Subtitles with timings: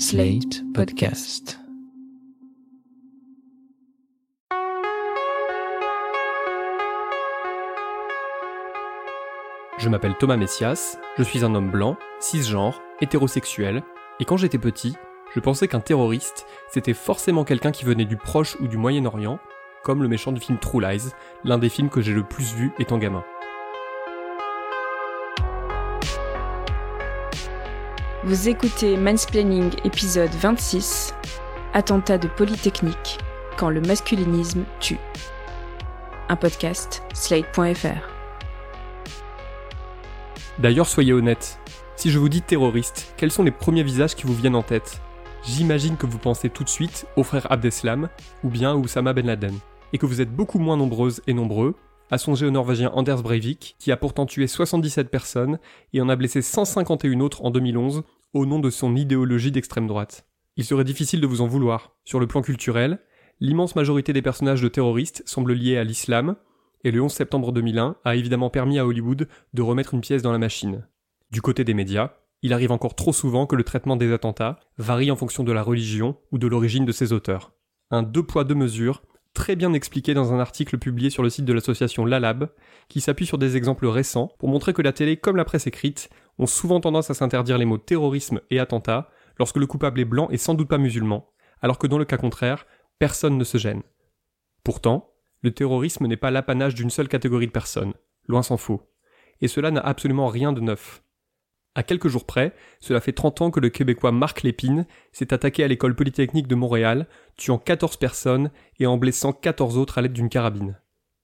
[0.00, 1.58] Slate Podcast.
[9.76, 13.82] Je m'appelle Thomas Messias, je suis un homme blanc, cisgenre, hétérosexuel,
[14.20, 14.94] et quand j'étais petit,
[15.34, 19.40] je pensais qu'un terroriste, c'était forcément quelqu'un qui venait du Proche ou du Moyen-Orient,
[19.82, 21.10] comme le méchant du film True Lies,
[21.42, 23.24] l'un des films que j'ai le plus vu étant gamin.
[28.28, 31.14] Vous écoutez Mansplaining épisode 26,
[31.72, 33.16] Attentat de Polytechnique,
[33.56, 34.98] quand le masculinisme tue.
[36.28, 38.06] Un podcast, slate.fr.
[40.58, 41.58] D'ailleurs, soyez honnête,
[41.96, 45.00] si je vous dis terroriste, quels sont les premiers visages qui vous viennent en tête?
[45.42, 48.10] J'imagine que vous pensez tout de suite au frère Abdeslam
[48.44, 49.58] ou bien à Oussama Ben Laden,
[49.94, 51.76] et que vous êtes beaucoup moins nombreuses et nombreux
[52.10, 55.58] à songer au Norvégien Anders Breivik, qui a pourtant tué 77 personnes
[55.92, 58.02] et en a blessé 151 autres en 2011
[58.34, 60.26] au nom de son idéologie d'extrême droite.
[60.56, 61.96] Il serait difficile de vous en vouloir.
[62.04, 62.98] Sur le plan culturel,
[63.40, 66.36] l'immense majorité des personnages de terroristes semblent liés à l'islam,
[66.84, 70.32] et le 11 septembre 2001 a évidemment permis à Hollywood de remettre une pièce dans
[70.32, 70.86] la machine.
[71.30, 72.12] Du côté des médias,
[72.42, 75.62] il arrive encore trop souvent que le traitement des attentats varie en fonction de la
[75.62, 77.52] religion ou de l'origine de ses auteurs.
[77.90, 79.02] Un deux poids deux mesures
[79.38, 82.48] très bien expliqué dans un article publié sur le site de l'association Lalab,
[82.88, 86.10] qui s'appuie sur des exemples récents pour montrer que la télé comme la presse écrite
[86.38, 90.26] ont souvent tendance à s'interdire les mots terrorisme et attentat lorsque le coupable est blanc
[90.30, 91.30] et sans doute pas musulman,
[91.62, 92.66] alors que dans le cas contraire,
[92.98, 93.82] personne ne se gêne.
[94.64, 97.94] Pourtant, le terrorisme n'est pas l'apanage d'une seule catégorie de personnes,
[98.26, 98.90] loin s'en faut.
[99.40, 101.04] Et cela n'a absolument rien de neuf.
[101.78, 105.62] À quelques jours près, cela fait 30 ans que le Québécois Marc Lépine s'est attaqué
[105.62, 110.12] à l'école polytechnique de Montréal, tuant 14 personnes et en blessant 14 autres à l'aide
[110.12, 110.80] d'une carabine.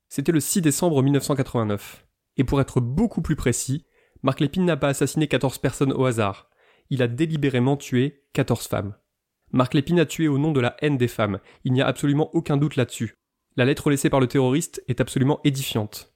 [0.08, 2.06] C'était le 6 décembre 1989.
[2.36, 3.84] Et pour être beaucoup plus précis,
[4.22, 6.48] Marc Lépine n'a pas assassiné 14 personnes au hasard.
[6.88, 8.94] Il a délibérément tué 14 femmes.
[9.50, 11.40] Marc Lépine a tué au nom de la haine des femmes.
[11.64, 13.16] Il n'y a absolument aucun doute là-dessus.
[13.56, 16.14] La lettre laissée par le terroriste est absolument édifiante.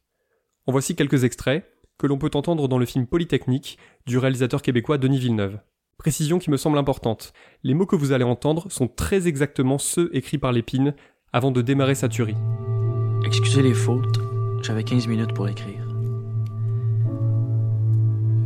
[0.67, 3.77] En voici quelques extraits, que l'on peut entendre dans le film Polytechnique
[4.07, 5.59] du réalisateur québécois Denis Villeneuve.
[5.99, 7.33] Précision qui me semble importante.
[7.65, 10.95] Les mots que vous allez entendre sont très exactement ceux écrits par Lépine
[11.33, 12.37] avant de démarrer sa tuerie.
[13.27, 14.21] Excusez les fautes,
[14.63, 15.85] j'avais 15 minutes pour écrire.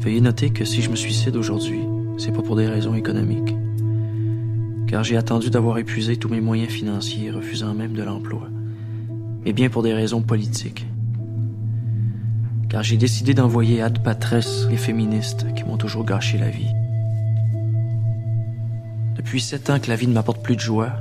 [0.01, 1.83] Veuillez noter que si je me suicide aujourd'hui,
[2.17, 3.55] c'est pas pour des raisons économiques.
[4.89, 8.49] Car j'ai attendu d'avoir épuisé tous mes moyens financiers, refusant même de l'emploi.
[9.45, 10.87] Mais bien pour des raisons politiques
[12.73, 16.73] car j'ai décidé d'envoyer ad patres les féministes qui m'ont toujours gâché la vie.
[19.15, 20.95] Depuis sept ans que la vie ne m'apporte plus de joie,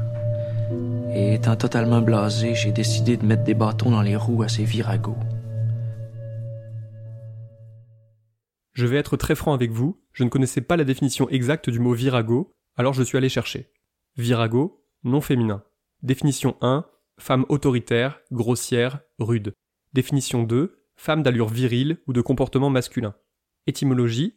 [1.14, 4.66] et étant totalement blasé, j'ai décidé de mettre des bâtons dans les roues à ces
[4.66, 5.16] viragos.
[8.74, 11.80] Je vais être très franc avec vous, je ne connaissais pas la définition exacte du
[11.80, 13.72] mot virago, alors je suis allé chercher.
[14.18, 15.64] Virago, non féminin.
[16.04, 16.86] Définition 1,
[17.18, 19.54] femme autoritaire, grossière, rude.
[19.94, 23.16] Définition 2, femme d'allure virile ou de comportement masculin.
[23.68, 24.36] Étymologie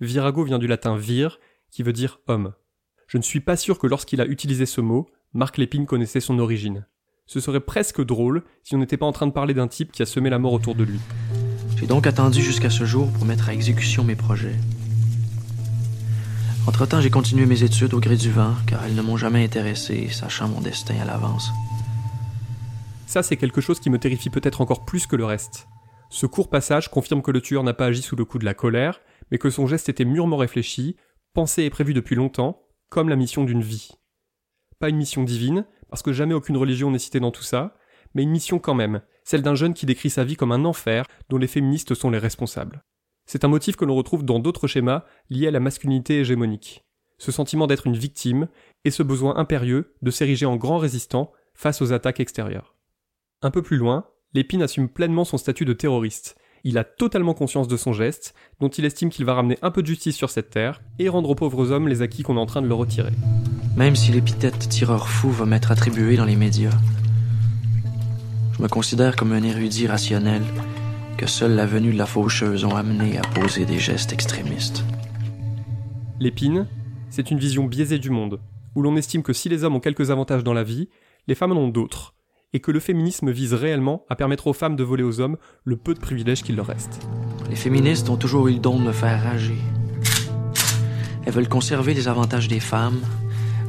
[0.00, 1.38] Virago vient du latin vir,
[1.70, 2.52] qui veut dire homme.
[3.06, 6.38] Je ne suis pas sûr que lorsqu'il a utilisé ce mot, Marc Lépine connaissait son
[6.38, 6.86] origine.
[7.26, 10.02] Ce serait presque drôle si on n'était pas en train de parler d'un type qui
[10.02, 11.00] a semé la mort autour de lui.
[11.78, 14.54] J'ai donc attendu jusqu'à ce jour pour mettre à exécution mes projets.
[16.66, 20.08] Entre-temps, j'ai continué mes études au gré du vent, car elles ne m'ont jamais intéressé,
[20.08, 21.50] sachant mon destin à l'avance.
[23.06, 25.68] Ça, c'est quelque chose qui me terrifie peut-être encore plus que le reste.
[26.08, 28.54] Ce court passage confirme que le tueur n'a pas agi sous le coup de la
[28.54, 29.00] colère,
[29.30, 30.96] mais que son geste était mûrement réfléchi,
[31.32, 33.90] pensé et prévu depuis longtemps, comme la mission d'une vie.
[34.78, 37.76] Pas une mission divine, parce que jamais aucune religion n'est citée dans tout ça,
[38.14, 41.06] mais une mission quand même, celle d'un jeune qui décrit sa vie comme un enfer
[41.28, 42.84] dont les féministes sont les responsables.
[43.26, 46.84] C'est un motif que l'on retrouve dans d'autres schémas liés à la masculinité hégémonique.
[47.18, 48.48] Ce sentiment d'être une victime
[48.84, 52.76] et ce besoin impérieux de s'ériger en grand résistant face aux attaques extérieures.
[53.42, 56.36] Un peu plus loin, Lépine assume pleinement son statut de terroriste.
[56.62, 59.80] Il a totalement conscience de son geste, dont il estime qu'il va ramener un peu
[59.80, 62.44] de justice sur cette terre et rendre aux pauvres hommes les acquis qu'on est en
[62.44, 63.14] train de leur retirer.
[63.78, 66.78] Même si l'épithète tireur fou va m'être attribuée dans les médias,
[68.52, 70.42] je me considère comme un érudit rationnel
[71.16, 74.84] que seule la venue de la faucheuse ont amené à poser des gestes extrémistes.
[76.20, 76.66] L'épine,
[77.08, 78.38] c'est une vision biaisée du monde,
[78.74, 80.90] où l'on estime que si les hommes ont quelques avantages dans la vie,
[81.26, 82.15] les femmes en ont d'autres,
[82.56, 85.76] et que le féminisme vise réellement à permettre aux femmes de voler aux hommes le
[85.76, 87.06] peu de privilèges qu'il leur reste.
[87.50, 89.58] Les féministes ont toujours eu le don de me faire rager.
[91.26, 92.98] Elles veulent conserver les avantages des femmes,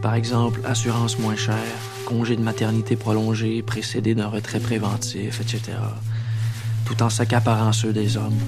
[0.01, 1.57] par exemple assurance moins chère,
[2.05, 5.77] congé de maternité prolongé précédé d'un retrait préventif, etc.,
[6.85, 8.39] tout en s'accaparant ceux des hommes.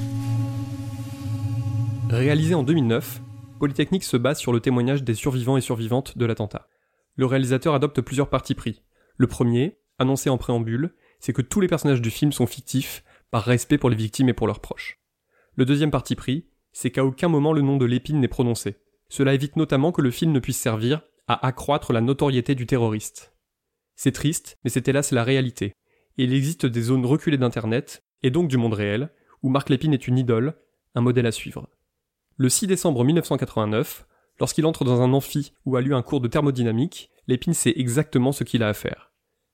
[2.09, 3.19] Réalisé en 2009,
[3.59, 6.69] Polytechnique se base sur le témoignage des survivants et survivantes de l'attentat.
[7.18, 8.83] Le réalisateur adopte plusieurs partis pris.
[9.18, 13.44] Le premier, annoncé en préambule, c'est que tous les personnages du film sont fictifs, par
[13.44, 15.00] respect pour les victimes et pour leurs proches.
[15.56, 18.78] Le deuxième parti pris, c'est qu'à aucun moment le nom de Lépine n'est prononcé.
[19.10, 23.36] Cela évite notamment que le film ne puisse servir à accroître la notoriété du terroriste.
[23.96, 25.74] C'est triste, mais c'est hélas la réalité.
[26.18, 29.12] Et il existe des zones reculées d'Internet, et donc du monde réel,
[29.44, 30.56] où Marc Lépine est une idole,
[30.96, 31.69] un modèle à suivre.
[32.38, 34.07] Le 6 décembre 1989,
[34.40, 38.31] lorsqu'il entre dans un amphi où a lieu un cours de thermodynamique, Lépine sait exactement
[38.31, 39.09] ce qu'il a à faire.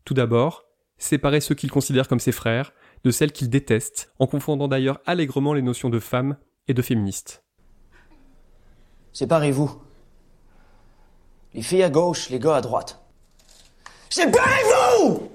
[0.06, 0.66] Tout d'abord,
[1.00, 2.74] séparer ceux qu'il considère comme ses frères
[3.04, 6.38] de celles qu'il déteste, en confondant d'ailleurs allègrement les notions de femme
[6.68, 7.44] et de féministe.
[9.12, 9.81] Séparez-vous.
[11.56, 13.02] Les filles à gauche, les gars à droite.
[14.10, 15.31] Séparez-vous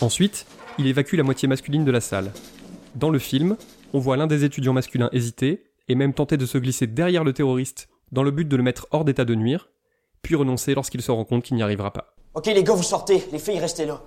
[0.00, 0.46] Ensuite,
[0.78, 2.32] il évacue la moitié masculine de la salle.
[2.94, 3.56] Dans le film,
[3.92, 7.32] on voit l'un des étudiants masculins hésiter et même tenter de se glisser derrière le
[7.32, 9.68] terroriste dans le but de le mettre hors d'état de nuire,
[10.22, 12.14] puis renoncer lorsqu'il se rend compte qu'il n'y arrivera pas.
[12.34, 13.24] Ok les gars, vous sortez.
[13.32, 14.02] Les filles, restez là.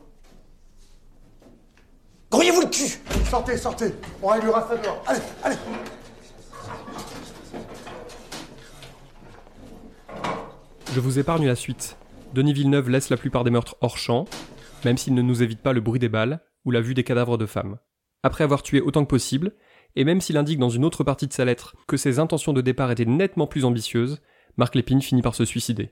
[2.30, 3.00] Grouillez-vous le cul
[3.30, 3.94] Sortez, sortez.
[4.22, 5.04] On réglera ça dehors.
[5.06, 5.56] Allez, allez.
[10.94, 11.98] Je vous épargne la suite.
[12.34, 14.26] Denis Villeneuve laisse la plupart des meurtres hors champ,
[14.86, 17.38] même s'il ne nous évite pas le bruit des balles ou la vue des cadavres
[17.38, 17.78] de femmes.
[18.24, 19.54] Après avoir tué autant que possible,
[19.96, 22.62] et même s'il indique dans une autre partie de sa lettre que ses intentions de
[22.62, 24.22] départ étaient nettement plus ambitieuses,
[24.58, 25.92] Marc Lépine finit par se suicider.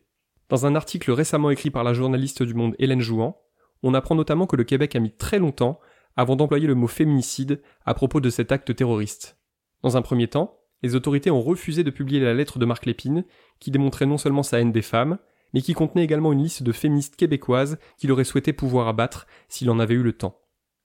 [0.49, 3.37] Dans un article récemment écrit par la journaliste du Monde Hélène Jouan,
[3.83, 5.79] on apprend notamment que le Québec a mis très longtemps
[6.15, 9.37] avant d'employer le mot féminicide à propos de cet acte terroriste.
[9.83, 13.25] Dans un premier temps, les autorités ont refusé de publier la lettre de Marc Lépine,
[13.59, 15.17] qui démontrait non seulement sa haine des femmes,
[15.53, 19.69] mais qui contenait également une liste de féministes québécoises qu'il aurait souhaité pouvoir abattre s'il
[19.69, 20.39] en avait eu le temps.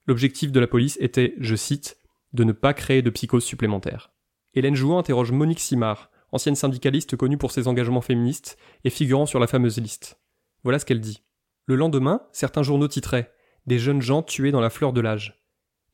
[0.06, 1.98] L'objectif de la police était, je cite,
[2.34, 4.12] de ne pas créer de psychose supplémentaire.
[4.52, 9.40] Hélène Jouan interroge Monique Simard, ancienne syndicaliste connue pour ses engagements féministes et figurant sur
[9.40, 10.20] la fameuse liste.
[10.64, 11.22] Voilà ce qu'elle dit.
[11.66, 13.32] Le lendemain, certains journaux titraient
[13.66, 15.44] Des jeunes gens tués dans la fleur de l'âge.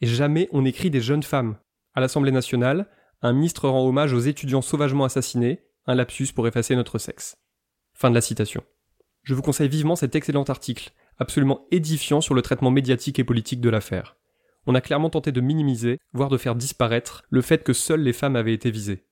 [0.00, 1.56] Et jamais on écrit des jeunes femmes.
[1.94, 2.88] À l'Assemblée nationale,
[3.22, 7.36] un ministre rend hommage aux étudiants sauvagement assassinés, un lapsus pour effacer notre sexe.
[7.94, 8.64] Fin de la citation.
[9.22, 13.60] Je vous conseille vivement cet excellent article, absolument édifiant sur le traitement médiatique et politique
[13.60, 14.16] de l'affaire.
[14.66, 18.12] On a clairement tenté de minimiser, voire de faire disparaître, le fait que seules les
[18.12, 19.06] femmes avaient été visées.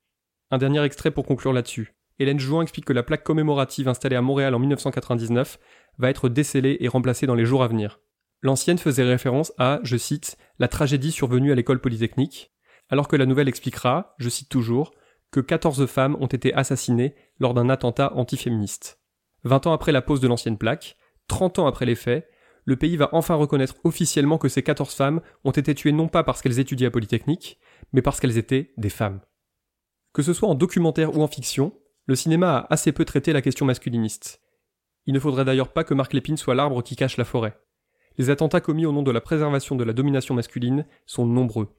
[0.51, 1.95] Un dernier extrait pour conclure là-dessus.
[2.19, 5.59] Hélène Jouan explique que la plaque commémorative installée à Montréal en 1999
[5.99, 8.01] va être décellée et remplacée dans les jours à venir.
[8.43, 12.53] L'ancienne faisait référence à, je cite, la tragédie survenue à l'école polytechnique,
[12.89, 14.93] alors que la nouvelle expliquera, je cite toujours,
[15.31, 19.01] que 14 femmes ont été assassinées lors d'un attentat antiféministe.
[19.45, 20.97] 20 ans après la pose de l'ancienne plaque,
[21.29, 22.29] 30 ans après les faits,
[22.69, 26.23] le pays va enfin reconnaître officiellement que ces 14 femmes ont été tuées non pas
[26.23, 27.59] parce qu'elles étudiaient à Polytechnique,
[27.95, 29.23] mais parce qu'elles étaient des femmes.
[30.13, 31.73] Que ce soit en documentaire ou en fiction,
[32.05, 34.43] le cinéma a assez peu traité la question masculiniste.
[35.07, 37.59] Il ne faudrait d'ailleurs pas que Marc Lépine soit l'arbre qui cache la forêt.
[38.19, 41.75] Les attentats commis au nom de la préservation de la domination masculine sont nombreux.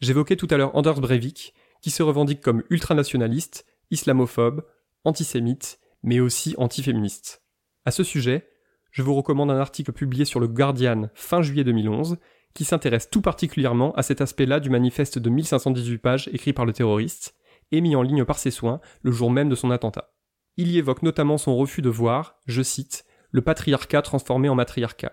[0.00, 1.52] J'évoquais tout à l'heure Anders Breivik,
[1.82, 4.64] qui se revendique comme ultranationaliste, islamophobe,
[5.04, 7.42] antisémite, mais aussi antiféministe.
[7.84, 8.48] À ce sujet,
[8.90, 12.18] je vous recommande un article publié sur le Guardian fin juillet 2011
[12.54, 16.72] qui s'intéresse tout particulièrement à cet aspect-là du manifeste de 1518 pages écrit par le
[16.72, 17.36] terroriste
[17.72, 20.12] et mis en ligne par ses soins le jour même de son attentat.
[20.56, 25.12] Il y évoque notamment son refus de voir, je cite, le patriarcat transformé en matriarcat.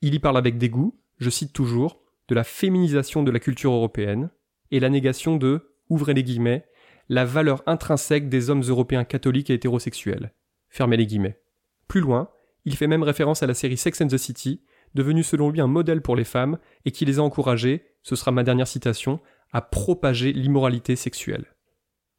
[0.00, 4.30] Il y parle avec dégoût, je cite toujours, de la féminisation de la culture européenne
[4.70, 6.64] et la négation de ouvrez les guillemets,
[7.08, 10.32] la valeur intrinsèque des hommes européens catholiques et hétérosexuels.
[10.68, 11.42] Fermez les guillemets.
[11.88, 12.30] Plus loin,
[12.64, 14.62] il fait même référence à la série Sex and the City,
[14.94, 18.30] devenue selon lui un modèle pour les femmes et qui les a encouragées, ce sera
[18.32, 19.20] ma dernière citation,
[19.52, 21.46] à propager l'immoralité sexuelle.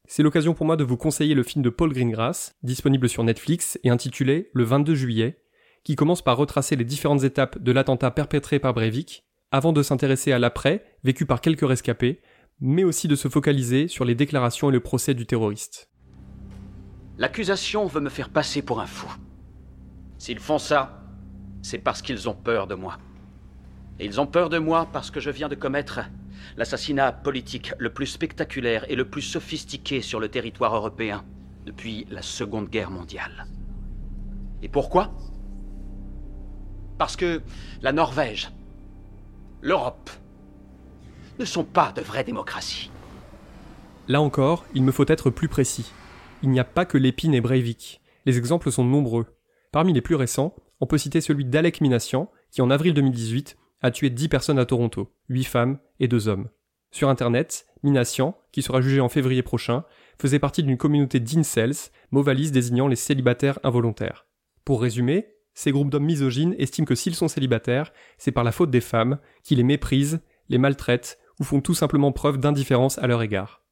[0.07, 3.79] C'est l'occasion pour moi de vous conseiller le film de Paul Greengrass, disponible sur Netflix
[3.83, 5.41] et intitulé Le 22 juillet,
[5.83, 10.31] qui commence par retracer les différentes étapes de l'attentat perpétré par Breivik, avant de s'intéresser
[10.31, 12.21] à l'après, vécu par quelques rescapés,
[12.60, 15.89] mais aussi de se focaliser sur les déclarations et le procès du terroriste.
[17.17, 19.12] L'accusation veut me faire passer pour un fou.
[20.21, 21.01] S'ils font ça,
[21.63, 22.99] c'est parce qu'ils ont peur de moi.
[23.99, 26.01] Et ils ont peur de moi parce que je viens de commettre
[26.57, 31.25] l'assassinat politique le plus spectaculaire et le plus sophistiqué sur le territoire européen
[31.65, 33.47] depuis la Seconde Guerre mondiale.
[34.61, 35.11] Et pourquoi?
[36.99, 37.41] Parce que
[37.81, 38.51] la Norvège,
[39.63, 40.11] l'Europe,
[41.39, 42.91] ne sont pas de vraies démocraties.
[44.07, 45.91] Là encore, il me faut être plus précis.
[46.43, 48.01] Il n'y a pas que Lépine et Breivik.
[48.27, 49.25] Les exemples sont nombreux.
[49.71, 53.91] Parmi les plus récents, on peut citer celui d'Alec Minassian, qui en avril 2018 a
[53.91, 56.49] tué 10 personnes à Toronto, 8 femmes et 2 hommes.
[56.91, 59.85] Sur internet, Minassian, qui sera jugé en février prochain,
[60.19, 61.73] faisait partie d'une communauté d'incels,
[62.11, 64.27] mot désignant les célibataires involontaires.
[64.65, 68.71] Pour résumer, ces groupes d'hommes misogynes estiment que s'ils sont célibataires, c'est par la faute
[68.71, 73.21] des femmes, qui les méprisent, les maltraitent ou font tout simplement preuve d'indifférence à leur
[73.21, 73.63] égard.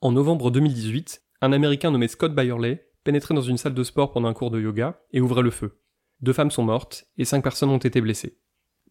[0.00, 4.28] En novembre 2018, un Américain nommé Scott Byerley pénétrait dans une salle de sport pendant
[4.28, 5.80] un cours de yoga et ouvrait le feu.
[6.20, 8.38] Deux femmes sont mortes et cinq personnes ont été blessées.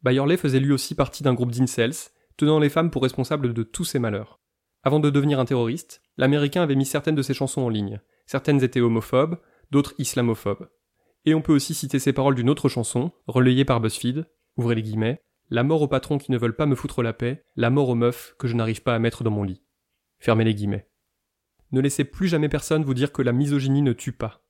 [0.03, 1.93] Byerley faisait lui aussi partie d'un groupe d'incels,
[2.37, 4.39] tenant les femmes pour responsables de tous ces malheurs.
[4.83, 8.01] Avant de devenir un terroriste, l'Américain avait mis certaines de ses chansons en ligne.
[8.25, 9.39] Certaines étaient homophobes,
[9.71, 10.69] d'autres islamophobes.
[11.25, 14.27] Et on peut aussi citer ces paroles d'une autre chanson, relayée par BuzzFeed,
[15.49, 17.95] La mort aux patrons qui ne veulent pas me foutre la paix, la mort aux
[17.95, 19.63] meufs que je n'arrive pas à mettre dans mon lit.
[20.19, 20.85] Fermez les.
[21.73, 24.45] Ne laissez plus jamais personne vous dire que la misogynie ne tue pas.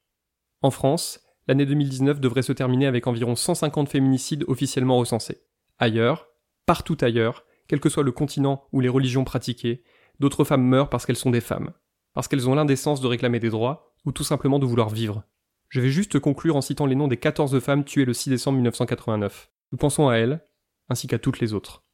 [0.61, 5.41] En France, l'année 2019 devrait se terminer avec environ 150 féminicides officiellement recensés.
[5.79, 6.27] Ailleurs,
[6.65, 9.83] partout ailleurs, quel que soit le continent ou les religions pratiquées,
[10.19, 11.71] d'autres femmes meurent parce qu'elles sont des femmes,
[12.13, 15.23] parce qu'elles ont l'indécence de réclamer des droits, ou tout simplement de vouloir vivre.
[15.69, 18.57] Je vais juste conclure en citant les noms des 14 femmes tuées le 6 décembre
[18.57, 19.49] 1989.
[19.71, 20.45] Nous pensons à elles,
[20.89, 21.85] ainsi qu'à toutes les autres.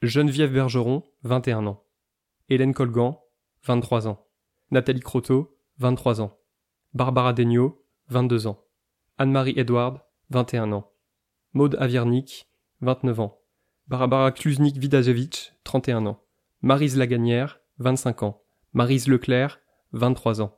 [0.00, 1.84] Geneviève Bergeron, 21 ans.
[2.48, 3.22] Hélène Colgan,
[3.64, 4.29] 23 ans.
[4.70, 6.38] Nathalie Croteau, 23 ans.
[6.94, 8.64] Barbara Degnaud, 22 ans.
[9.18, 10.00] Anne-Marie Edward,
[10.30, 10.92] 21 ans.
[11.52, 12.48] Maude Aviernik,
[12.80, 13.40] 29 ans.
[13.88, 16.22] Barbara Kluznik-Vidajevich, 31 ans.
[16.62, 18.42] Marise Laganière, 25 ans.
[18.72, 19.60] Marise Leclerc,
[19.92, 20.56] 23 ans.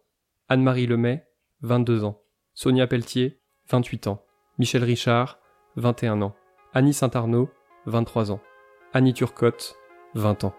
[0.49, 1.27] Anne-Marie Lemay,
[1.63, 2.23] 22 ans.
[2.55, 3.41] Sonia Pelletier,
[3.71, 4.23] 28 ans.
[4.59, 5.39] Michel Richard,
[5.77, 6.35] 21 ans.
[6.75, 7.49] Annie Saint-Arnaud,
[7.87, 8.41] 23 ans.
[8.93, 9.75] Annie Turcotte,
[10.15, 10.55] 20 ans.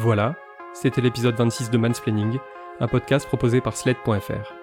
[0.00, 0.36] Voilà,
[0.74, 2.38] c'était l'épisode 26 de Mansplaining,
[2.78, 4.54] un podcast proposé par Sled.fr.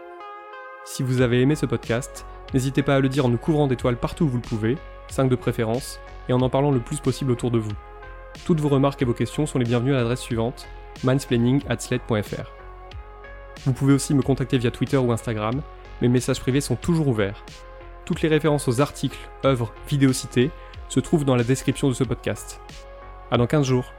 [0.85, 3.97] Si vous avez aimé ce podcast, n'hésitez pas à le dire en nous couvrant d'étoiles
[3.97, 4.77] partout où vous le pouvez,
[5.09, 5.99] 5 de préférence,
[6.29, 7.73] et en en parlant le plus possible autour de vous.
[8.45, 10.69] Toutes vos remarques et vos questions sont les bienvenues à l'adresse suivante
[11.03, 12.53] mansplaining@sled.fr.
[13.65, 15.61] Vous pouvez aussi me contacter via Twitter ou Instagram,
[16.01, 17.43] mes messages privés sont toujours ouverts.
[18.05, 20.51] Toutes les références aux articles, œuvres, vidéos citées
[20.87, 22.61] se trouvent dans la description de ce podcast.
[23.31, 23.91] À dans 15 jours.